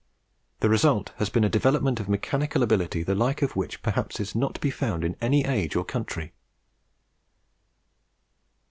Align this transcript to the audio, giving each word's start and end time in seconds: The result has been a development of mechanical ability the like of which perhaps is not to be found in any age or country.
The 0.61 0.69
result 0.69 1.11
has 1.17 1.29
been 1.29 1.43
a 1.43 1.47
development 1.47 1.99
of 1.99 2.09
mechanical 2.09 2.63
ability 2.63 3.03
the 3.03 3.13
like 3.13 3.43
of 3.43 3.55
which 3.55 3.83
perhaps 3.83 4.19
is 4.19 4.33
not 4.33 4.55
to 4.55 4.59
be 4.59 4.71
found 4.71 5.03
in 5.05 5.15
any 5.21 5.45
age 5.45 5.75
or 5.75 5.85
country. 5.85 6.33